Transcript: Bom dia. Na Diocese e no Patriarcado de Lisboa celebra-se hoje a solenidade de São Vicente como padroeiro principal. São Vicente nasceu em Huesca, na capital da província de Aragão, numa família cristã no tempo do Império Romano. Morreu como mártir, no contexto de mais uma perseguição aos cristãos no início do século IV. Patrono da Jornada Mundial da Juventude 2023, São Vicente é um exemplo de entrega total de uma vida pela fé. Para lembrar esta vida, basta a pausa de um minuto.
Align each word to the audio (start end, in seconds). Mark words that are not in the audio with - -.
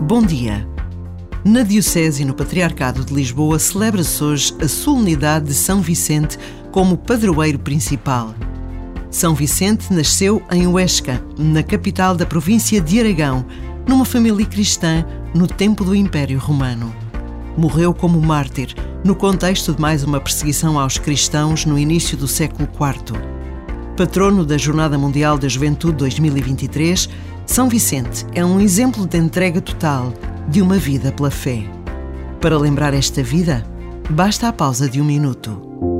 Bom 0.00 0.22
dia. 0.22 0.68
Na 1.42 1.62
Diocese 1.62 2.22
e 2.22 2.24
no 2.24 2.34
Patriarcado 2.34 3.02
de 3.02 3.14
Lisboa 3.14 3.58
celebra-se 3.58 4.22
hoje 4.22 4.54
a 4.60 4.68
solenidade 4.68 5.46
de 5.46 5.54
São 5.54 5.80
Vicente 5.80 6.38
como 6.70 6.98
padroeiro 6.98 7.58
principal. 7.58 8.34
São 9.10 9.34
Vicente 9.34 9.92
nasceu 9.92 10.42
em 10.52 10.66
Huesca, 10.66 11.20
na 11.38 11.62
capital 11.62 12.14
da 12.14 12.26
província 12.26 12.78
de 12.78 13.00
Aragão, 13.00 13.46
numa 13.88 14.04
família 14.04 14.44
cristã 14.44 15.04
no 15.34 15.46
tempo 15.46 15.82
do 15.82 15.94
Império 15.94 16.38
Romano. 16.38 16.94
Morreu 17.56 17.94
como 17.94 18.20
mártir, 18.20 18.74
no 19.02 19.16
contexto 19.16 19.72
de 19.72 19.80
mais 19.80 20.04
uma 20.04 20.20
perseguição 20.20 20.78
aos 20.78 20.98
cristãos 20.98 21.64
no 21.64 21.78
início 21.78 22.18
do 22.18 22.28
século 22.28 22.68
IV. 22.68 23.35
Patrono 23.96 24.44
da 24.44 24.58
Jornada 24.58 24.98
Mundial 24.98 25.38
da 25.38 25.48
Juventude 25.48 25.96
2023, 25.96 27.08
São 27.46 27.66
Vicente 27.66 28.26
é 28.34 28.44
um 28.44 28.60
exemplo 28.60 29.06
de 29.06 29.16
entrega 29.16 29.58
total 29.58 30.12
de 30.46 30.60
uma 30.60 30.76
vida 30.76 31.10
pela 31.12 31.30
fé. 31.30 31.62
Para 32.38 32.58
lembrar 32.58 32.92
esta 32.92 33.22
vida, 33.22 33.66
basta 34.10 34.48
a 34.48 34.52
pausa 34.52 34.86
de 34.86 35.00
um 35.00 35.04
minuto. 35.04 35.95